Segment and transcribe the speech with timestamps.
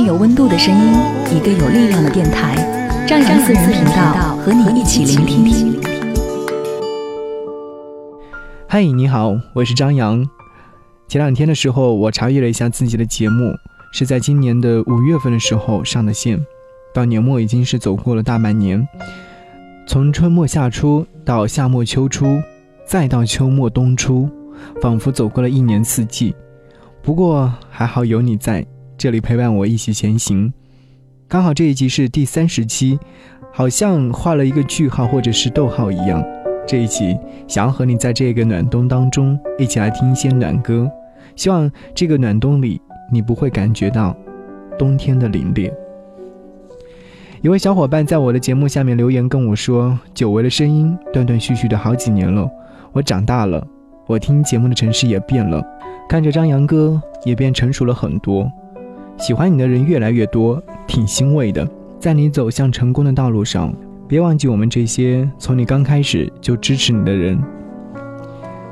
[0.00, 0.92] 有温度的声音，
[1.36, 2.54] 一个有力量的电台，
[3.06, 5.80] 张扬私人频道和你一起聆听。
[8.68, 10.24] 嗨，你好，我是张扬。
[11.08, 13.52] 前两天的时候，我查阅了一下自己的节目，
[13.92, 16.38] 是在今年的五月份的时候上的线，
[16.94, 18.86] 到年末已经是走过了大半年。
[19.86, 22.40] 从春末夏初到夏末秋初，
[22.86, 24.28] 再到秋末冬初，
[24.80, 26.34] 仿佛走过了一年四季。
[27.02, 28.64] 不过还好有你在。
[28.98, 30.52] 这里陪伴我一起前行，
[31.28, 32.98] 刚好这一集是第三十期，
[33.52, 36.20] 好像画了一个句号或者是逗号一样。
[36.66, 40.90] 这一集想要和你在这个暖冬当中一起来听一些暖歌，
[41.36, 42.80] 希望这个暖冬里
[43.12, 44.16] 你不会感觉到
[44.76, 45.72] 冬天的凛冽。
[47.40, 52.50] 一位小伙伴在我的节目下面留言跟我说：“久违的声音，断断续续的好几年了，
[52.90, 53.64] 我长大了，
[54.08, 55.64] 我听节目的城市也变了，
[56.08, 58.50] 看着张扬哥也变成熟了很多。”
[59.18, 61.68] 喜欢你的人越来越多，挺欣慰的。
[61.98, 63.74] 在你走向成功的道路上，
[64.06, 67.36] 别忘记我们这些从你刚开始就支持你的人。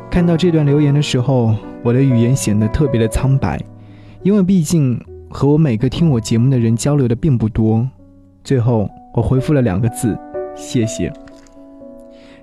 [0.08, 3.60] 看到这段留言的时候，我的语言显得特别的苍白，
[4.22, 7.86] 因为毕竟和我每个听我节目的人交流的并不多。
[8.44, 10.16] 最后，我回复了两个字：
[10.54, 11.12] 谢谢。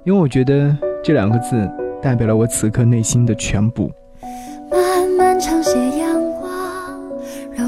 [0.03, 1.67] 因为我觉得这两个字
[2.01, 3.89] 代表了我此刻内心的全部。
[4.69, 5.79] 漫漫长斜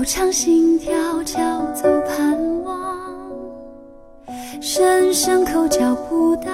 [0.06, 1.40] 长心跳，叫
[1.74, 3.00] 走盼望，
[4.62, 6.54] 声声口角不当，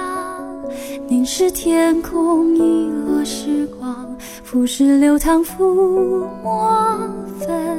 [1.06, 6.98] 凝视天空，遗落时光，浮世流淌，抚摸
[7.38, 7.78] 芬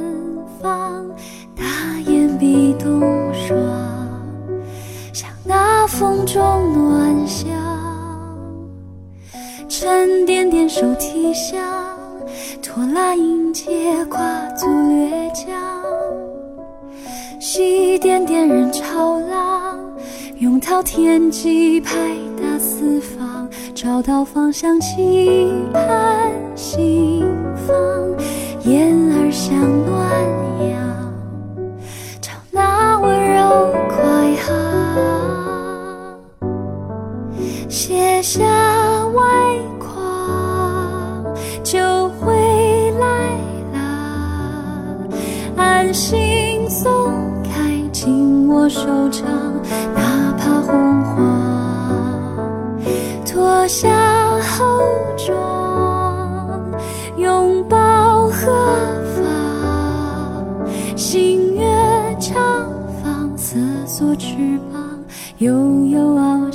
[0.62, 1.04] 芳，
[1.56, 1.64] 大
[2.06, 3.00] 雁笔冻
[3.34, 3.58] 霜，
[5.12, 6.40] 像那风中
[6.72, 7.48] 暖香，
[9.68, 11.58] 沉甸甸手提箱。
[12.64, 14.18] 拖拉迎接跨
[14.56, 15.54] 足掠江，
[17.38, 19.78] 一点点人潮浪，
[20.38, 21.92] 拥涛天际拍
[22.40, 27.22] 打四方，找到方向期盼心
[27.66, 27.76] 房，
[28.64, 29.54] 眼儿向
[29.84, 30.10] 暖
[30.70, 30.80] 阳，
[32.22, 34.48] 朝那温柔快航，
[37.68, 38.93] 写下。
[45.56, 49.24] 安心松开紧握手掌，
[49.94, 51.22] 哪怕红花，
[53.24, 53.88] 脱下
[54.40, 54.64] 厚
[55.16, 56.60] 妆，
[57.16, 58.52] 拥抱何
[59.14, 59.24] 方？
[60.96, 61.64] 星月
[62.18, 62.34] 长
[63.02, 64.82] 放，瑟缩翅膀，
[65.38, 65.52] 悠
[65.86, 66.52] 悠翱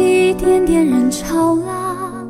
[0.00, 2.26] 一点点人潮浪，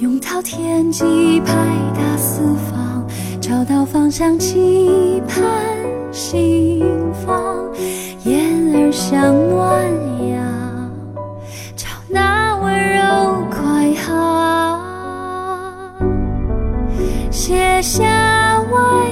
[0.00, 1.54] 拥涛天际拍
[1.94, 3.04] 打四方，
[3.40, 5.42] 找到方向期盼
[6.12, 6.84] 心
[7.26, 7.68] 房，
[8.24, 8.40] 燕
[8.74, 9.82] 儿像暖
[10.28, 10.90] 阳，
[11.74, 14.80] 找那温柔快航，
[17.30, 19.09] 写下外。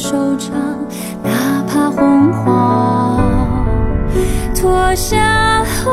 [0.00, 0.50] 手掌，
[1.22, 3.20] 哪怕红黄，
[4.54, 5.92] 脱下厚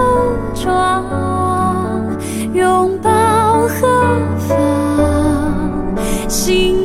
[0.56, 1.04] 妆，
[2.54, 3.12] 拥抱
[3.68, 4.18] 何
[4.48, 5.94] 方？
[6.30, 6.77] 心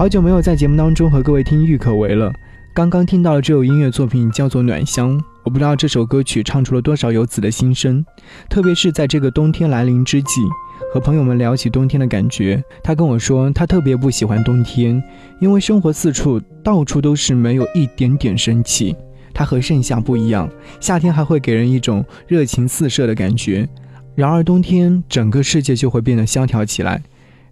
[0.00, 2.32] 好久没有在节目当中和各位听郁可唯了。
[2.72, 5.18] 刚刚听到了这首音乐作品，叫做《暖香》。
[5.44, 8.02] 我不知道这首歌曲唱出了多少游子的心声，
[8.48, 10.40] 特别是在这个冬天来临之际，
[10.90, 12.64] 和朋友们聊起冬天的感觉。
[12.82, 15.02] 他跟我说，他特别不喜欢冬天，
[15.38, 18.96] 因为生活四处到处都是没有一点点生气。
[19.34, 20.48] 他和盛夏不一样，
[20.80, 23.68] 夏天还会给人一种热情四射的感觉，
[24.14, 27.02] 然而冬天整个世界就会变得萧条起来。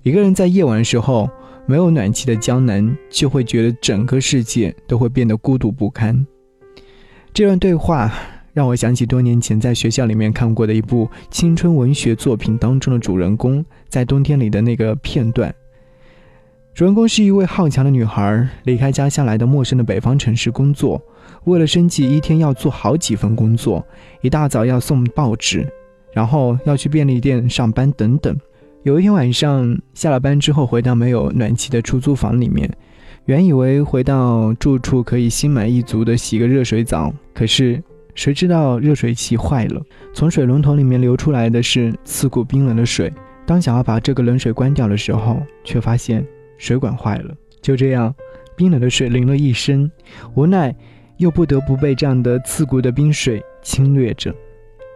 [0.02, 1.28] 一个人在夜晚的时候。
[1.68, 6.26] 没有暖气的江南，就会觉得整个世界都会变得孤独不堪。
[7.34, 8.10] 这段对话
[8.54, 15.54] 让我想起多年前在学校里面看过的一部青春文学作品当中的主人公在冬天里的那个片段。
[16.72, 20.98] 主人公是一位好强的女孩，离开家乡来到陌生的北方城市工作，
[21.44, 23.86] 为了生计，一天要做好几份工作，
[24.22, 25.70] 一大早要送报纸，
[26.14, 28.34] 然后要去便利店上班，等等。
[28.84, 32.70] 有一天晚上下了班之后，回到没有暖气的出租房里面，
[33.24, 37.82] 原以为回到住处可以心满意足的洗个热水澡，可是
[38.14, 39.82] 谁知道热水器坏了，
[40.14, 43.12] 从水龙头里面流出来的是刺骨冰冷的水。
[43.44, 46.24] 当想要把这个冷水关掉的时候，却发现
[46.56, 47.34] 水管坏了。
[47.60, 48.14] 就这样，
[48.56, 49.90] 冰冷的水淋了一身，
[50.34, 50.74] 无奈
[51.16, 54.32] 又不得不被这样的刺骨的冰水侵略着。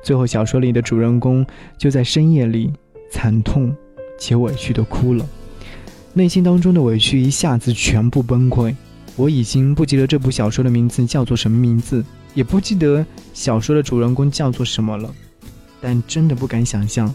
[0.02, 1.44] 最后，小说里的主人公
[1.76, 2.72] 就在深夜里。
[3.12, 3.76] 惨痛
[4.18, 5.28] 且委屈的哭了，
[6.14, 8.74] 内心当中的委屈一下子全部崩溃。
[9.16, 13.04] 我已经不记得这部小说的名字叫做什么名字，也不记得
[13.34, 15.14] 小说的主人公叫做什么了。
[15.82, 17.14] 但真的不敢想象，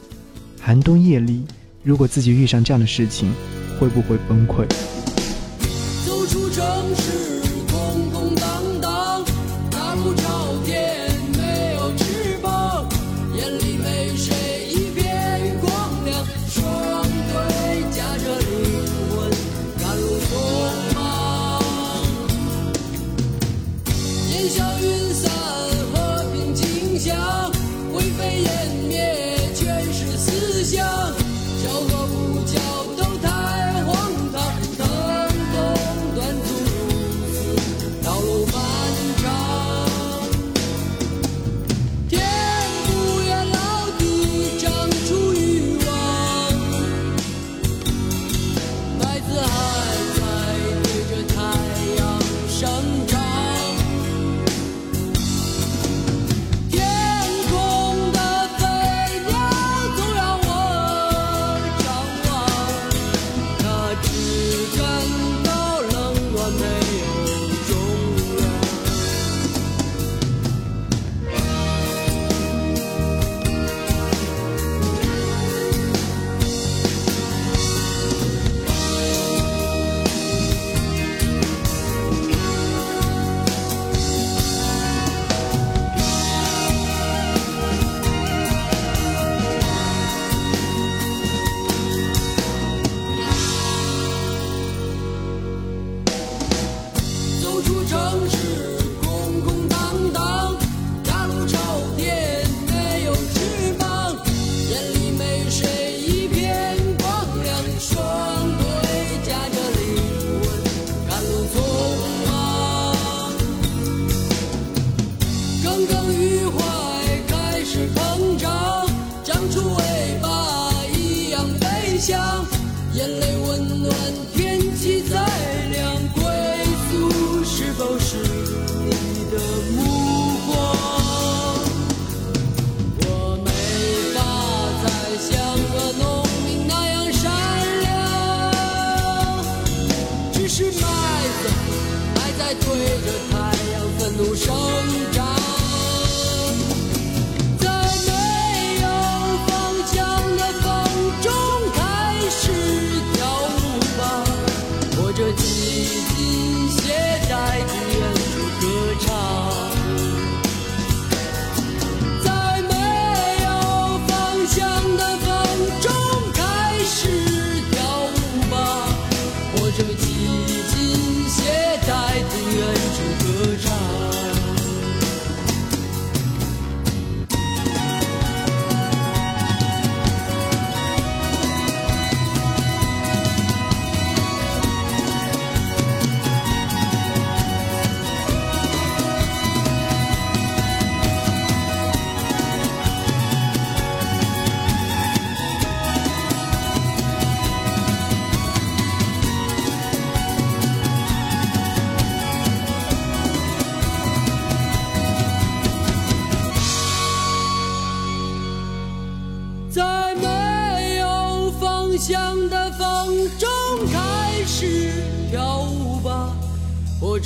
[0.62, 1.44] 寒冬夜里，
[1.82, 3.34] 如果自己遇上这样的事情，
[3.80, 4.97] 会不会崩溃？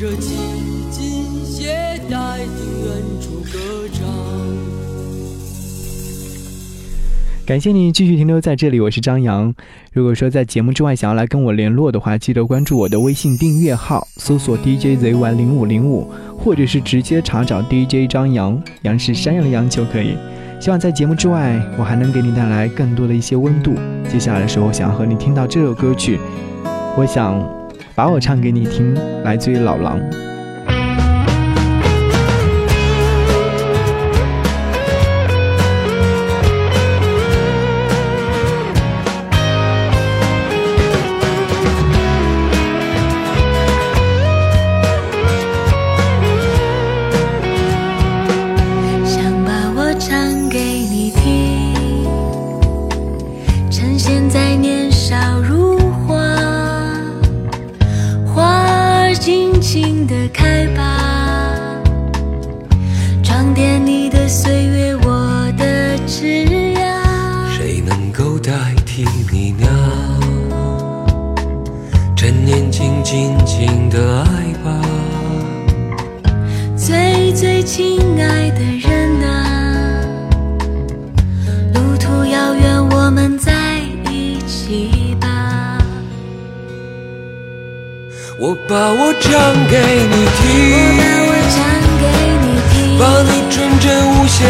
[0.02, 0.36] 着紧
[0.90, 4.04] 紧携带的远处歌唱。
[7.46, 9.54] 感谢你继续停留在这里，我是张扬。
[9.94, 20.18] 如果说在节目之外想要来跟我联络的话，记得关注我的微信订阅号，搜索 DJZY 零五零五，或者是直接查找 DJ 张扬，杨是山羊的羊就可以。
[20.60, 23.76] 希望在节目之外，我还能给你带来更多的一些温度。
[24.12, 26.20] 接下来的时候，想要和你听到这首歌曲，
[26.98, 27.40] 我想
[28.02, 30.00] 把我唱给你听，来自于老狼。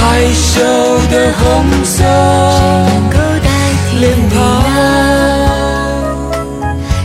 [0.00, 0.60] 害羞
[1.10, 1.42] 的红
[1.84, 3.48] 色能够代
[3.90, 4.38] 替脸你庞。
[4.40, 4.76] 呢？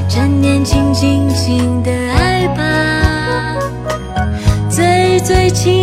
[0.09, 2.61] 趁年轻，尽情的爱吧，
[4.69, 5.82] 最最亲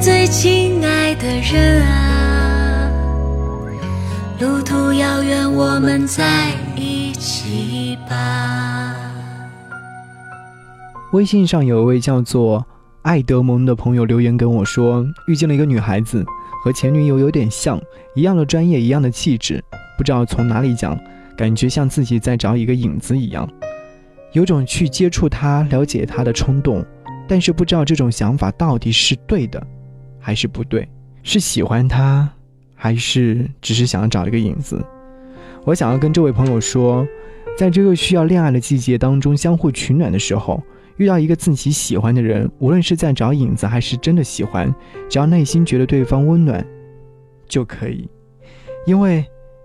[0.00, 2.90] 最亲爱的人啊，
[4.40, 8.94] 路途遥远，我们在一起吧。
[11.12, 12.64] 微信上有一位叫做
[13.02, 16.24] 爱德蒙的朋友留言跟我说，遇见了一个女孩子，
[16.62, 17.80] 和前女友有点像，
[18.14, 19.62] 一样的专业，一样的气质，
[19.96, 20.96] 不知道从哪里讲，
[21.36, 23.48] 感觉像自己在找一个影子一样，
[24.32, 26.86] 有种去接触她、了解她的冲动，
[27.26, 29.60] 但是不知道这种想法到底是对的，
[30.28, 30.86] 还是不对，
[31.22, 32.28] 是喜欢他，
[32.74, 34.78] 还是只是想要找一个影子。
[35.64, 37.08] 我想要跟这位朋友说，
[37.56, 40.62] 在这个需要恋爱的季节当中，相互取暖的时候，
[40.98, 44.70] 遇到一个自己喜欢的人，无论是在找影子还是真的喜欢，
[45.08, 46.62] 只要内心觉得对方温暖，
[47.46, 48.06] 就可以。
[48.84, 49.24] 因为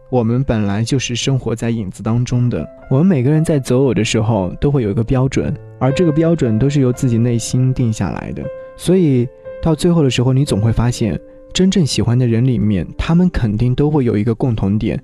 [0.09, 8.41] 我们本来就是生活在影子当中的，我们每个人在择偶的时候都会有一个标准，而这个标准都是由自己内心定下来的。
[8.77, 9.27] 所以
[9.63, 11.17] 到最后的时候，你总会发现，
[11.53, 15.01] 真正喜欢的人里面，他们肯定都会有一个共同点。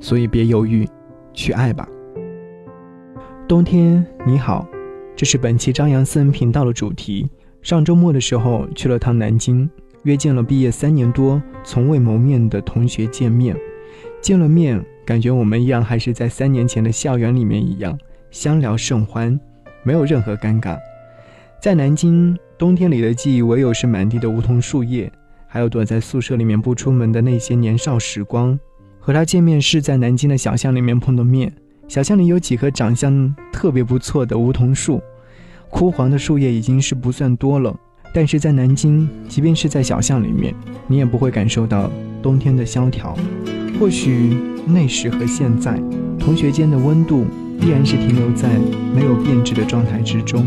[0.00, 0.86] 所以别犹豫，
[1.32, 1.88] 去爱吧。
[3.48, 4.68] 冬天你好，
[5.16, 7.26] 这是本期张扬私人频道的主题。
[7.62, 9.66] 上周末的时候去了趟南京，
[10.02, 13.56] 约见了毕业三年多从未谋面的同学见面。
[14.20, 17.98] 见了面，感觉我们一样还是在三年前的校园里面一样，
[18.30, 19.40] 相聊甚欢，
[19.82, 20.76] 没有任何尴尬。
[21.62, 25.10] 在南京冬天里的记忆，唯有是满地的梧桐树叶，
[25.48, 28.56] 还有躲在宿舍里面不出门的那些年少时光。
[29.00, 31.52] 和他见面是在南京的小巷里面碰的面，
[31.88, 35.02] 小巷里有几棵长相特别不错的梧桐树，
[35.70, 37.76] 枯黄的树叶已经是不算多了，
[38.14, 40.54] 但是在南京，即便是在小巷里面，
[40.86, 41.90] 你也不会感受到
[42.22, 43.18] 冬天的萧条。
[43.80, 45.82] 或许那时和现在，
[46.16, 47.26] 同学间的温度
[47.60, 48.48] 依然是停留在
[48.94, 50.46] 没有变质的状态之中。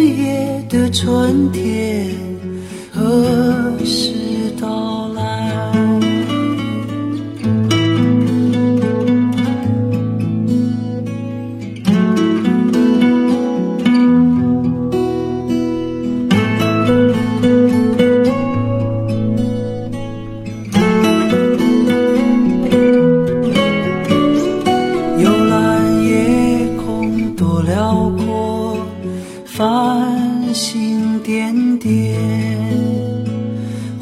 [0.71, 2.15] 的春天
[2.93, 3.60] 和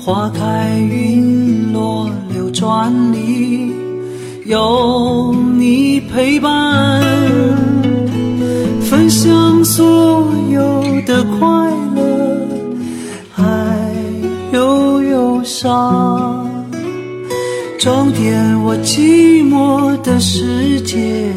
[0.09, 3.71] 花开云落流转里，
[4.43, 6.99] 有你陪伴，
[8.81, 12.47] 分享所有的快乐，
[13.31, 13.43] 还
[14.51, 16.49] 有忧伤，
[17.77, 21.31] 装点我寂寞的世界，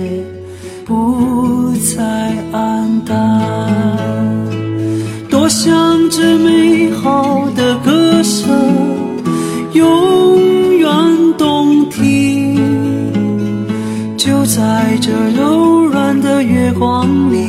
[0.86, 4.01] 不再黯淡。
[14.54, 17.41] 在这柔软的月光里，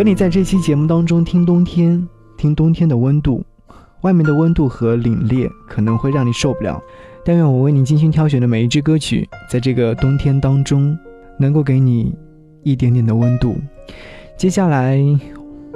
[0.00, 2.08] 和你在这期节目当中听冬天，
[2.38, 3.44] 听冬天的温度，
[4.00, 6.82] 外面的温度和凛冽可能会让你受不了，
[7.22, 10.98] 但愿我为你精心挑选的每一支歌曲，在这个冬天当中，
[11.38, 12.14] 能够给你
[12.62, 13.58] 一点点的温度。
[14.38, 14.98] 接下来，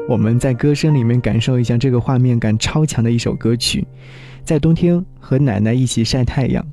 [0.08, 3.86] 我们在歌声里面感受一下这个画面感超强的一首歌曲，
[4.42, 6.64] 在冬天和奶奶一起晒太阳。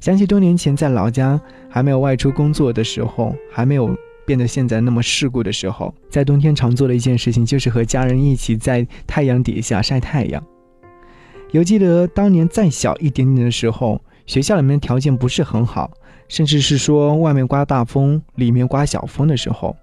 [0.00, 1.38] 想起多年前在老家
[1.68, 3.94] 还没有外出工作的时候，还没有。
[4.26, 10.42] 变得现在那么世故的时候，在冬天常做的一件事情就是和家人一起在太阳底下晒太阳。
[11.52, 15.90] 犹记得当年再小一点点的时候，学校里面条件不是很好，
[16.28, 19.76] 甚至是说外面刮大风，里面刮小风的时候，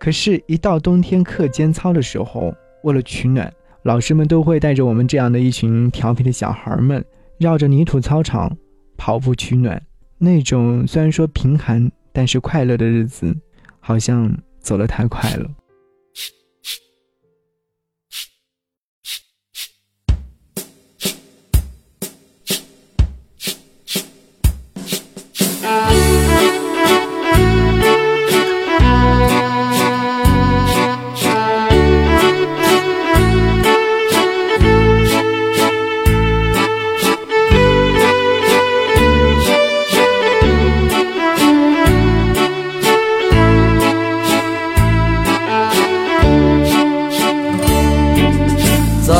[0.00, 3.52] 可是，一到冬天课间操的时候，为了取暖，
[3.84, 7.04] 老师们都会带着我们这样的一群调皮的小孩们，
[7.38, 8.56] 绕着泥土操场
[8.96, 9.80] 跑步取暖。
[10.18, 13.36] 那种虽然说贫寒，但是快乐的日子，
[13.90, 15.50] 好像走得太快了。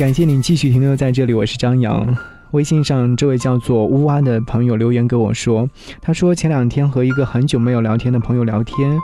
[0.00, 2.16] 感谢你继续停留在这里，我是张扬。
[2.52, 5.68] 微信上这位叫做乌蛙的朋友留言给我说，
[6.00, 8.98] 他说前两天和一个很久没有聊天的朋友聊天，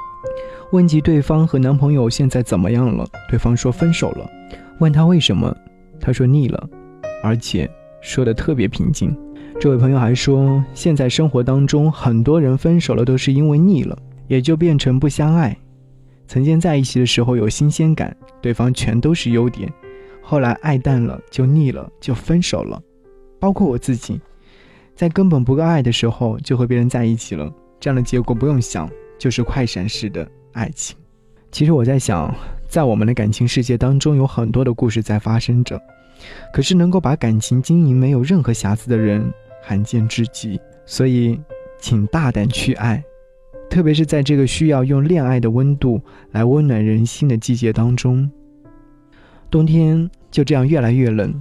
[0.73, 4.27] 问及对方和男朋友现在怎么样了，对方说分手了。
[4.79, 5.55] 问他为什么，
[6.01, 6.67] 他说腻了，
[7.23, 9.15] 而且说的特别平静。
[9.61, 13.95] 这位朋友还说，现在生活当中很多人分手了都是因为腻了，
[14.29, 15.55] 也就变成不相爱。
[16.27, 19.71] 曾经在一起的时候有新鲜感，对方全都是优点，
[20.29, 22.83] 后来爱淡了就腻了，就分手了。
[23.39, 24.21] 包括我自己，
[24.97, 30.97] 在根本不够爱的时候就和别人在一起了，这样的结果不用想，就是快闪式的爱情。
[31.53, 32.35] 其实我在想，
[32.69, 35.81] 在我们的感情世界当中，有很多的故事在发生着，
[36.53, 40.61] 可是能够把感情经营没有任何瑕疵的人，罕见至极。
[40.87, 41.41] 所以，
[41.79, 43.01] 请大胆去爱。
[43.71, 46.01] 特别是在这个需要用恋爱的温度
[46.33, 48.29] 来温暖人心的季节当中，
[49.51, 51.35] 冬天就这样越来越冷，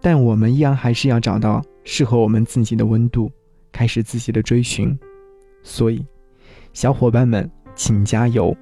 [0.00, 3.30] 但我们依然还是要找到适合我们自己的温度，
[3.70, 4.98] 开始自己的追寻。
[5.62, 6.04] 所以，
[6.72, 8.56] 小伙伴们，请加油！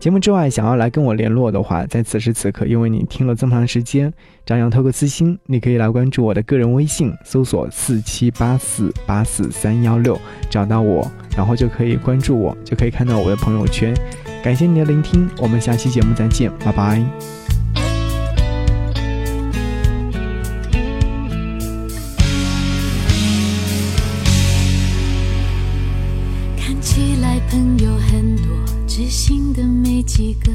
[0.00, 4.12] 节目之外，想要来跟我联络的话，在此时此刻，因为你听了这么长时间，
[4.44, 10.20] 张扬透过私信，你可以来关注我的个人微信，搜索四七八四八四三幺六，
[10.50, 13.94] 找到我，然后就可以关注我，就可以看到我的朋友圈。
[14.42, 17.43] 感谢你的聆听，我们下期节目再见，拜拜。
[30.14, 30.52] 几个，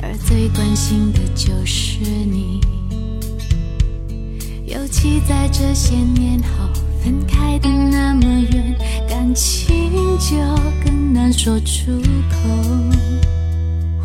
[0.00, 2.62] 而最关心的就是你。
[4.64, 6.66] 尤其在这些年后，
[7.04, 8.74] 分开的那么远，
[9.06, 10.38] 感情就
[10.82, 11.92] 更难说出
[12.30, 12.38] 口。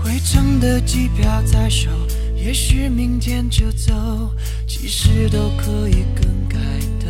[0.03, 1.89] 回程的机票在手，
[2.35, 3.93] 也许明天就走，
[4.67, 6.57] 其实都可以更改
[6.99, 7.07] 的。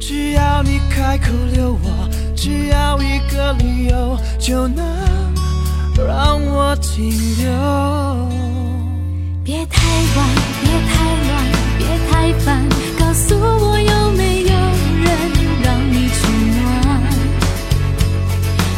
[0.00, 4.82] 只要你开口留我，只要一个理由，就能
[6.04, 7.46] 让我停留。
[9.44, 9.80] 别太
[10.16, 10.28] 晚，
[10.60, 10.94] 别太
[11.28, 11.34] 乱，
[11.78, 12.44] 别太烦，
[12.98, 14.50] 告诉我有没有
[15.02, 15.06] 人
[15.62, 16.18] 让你取
[16.56, 16.64] 暖？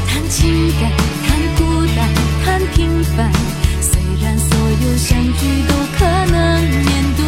[0.06, 0.92] 谈情感，
[1.26, 1.26] 谈
[1.56, 1.60] 孤
[1.96, 1.98] 单，
[2.44, 3.32] 谈平凡，
[3.80, 7.22] 虽然所有相聚都可能面对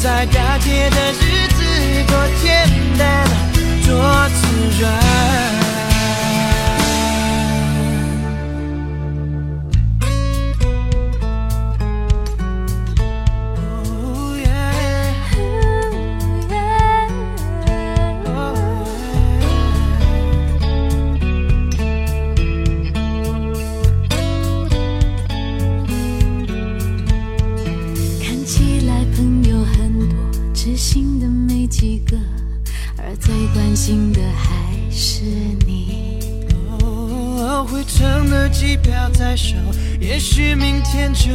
[0.00, 1.27] 在大街的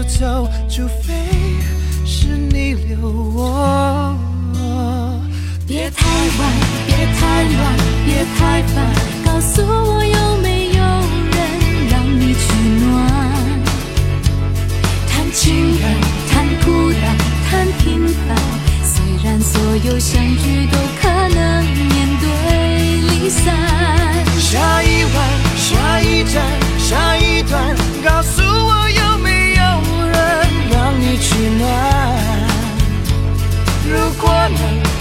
[0.03, 1.13] 就走，除非
[2.05, 4.15] 是你留我。
[5.65, 6.05] 别太
[6.39, 6.51] 晚，
[6.85, 8.92] 别太乱，别太烦，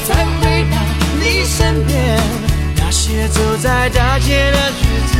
[0.06, 0.76] 再回到
[1.20, 2.18] 你身边，
[2.76, 5.12] 那些走在大街的日子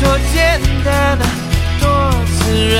[0.00, 1.18] 多简单，
[1.80, 1.84] 多
[2.38, 2.76] 自然。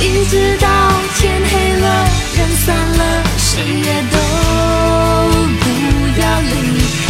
[0.00, 0.68] 一直到
[1.16, 1.86] 天黑了，
[2.36, 3.02] 人散了，
[3.38, 4.16] 谁也都
[5.60, 5.64] 不
[6.20, 6.52] 要离
[7.06, 7.08] 开。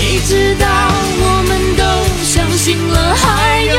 [0.00, 1.82] 一直到我们都
[2.24, 3.72] 相信了还有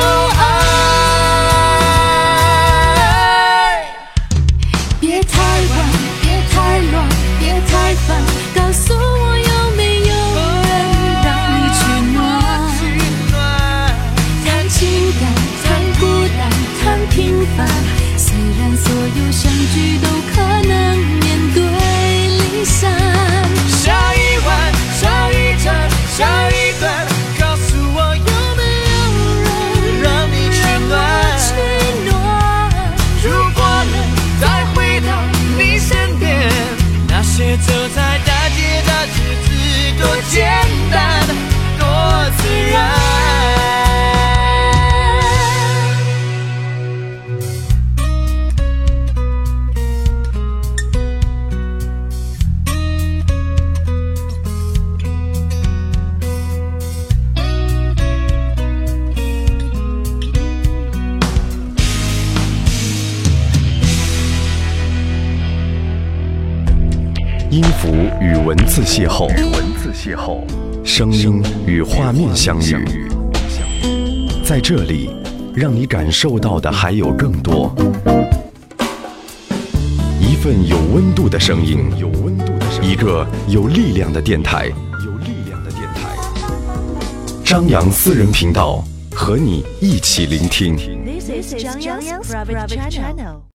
[68.93, 70.43] 邂逅，文字邂逅，
[70.85, 73.07] 声音与画面相遇。
[74.45, 75.09] 在这里，
[75.55, 77.73] 让你感受到的还有更多。
[80.19, 84.67] 一份有温度的声音，有温度的声音，一个有力量的电台，
[85.03, 86.15] 有力量的电台。
[87.43, 90.75] 张扬私人频道，和你一起聆听。
[91.03, 93.43] This is private channel.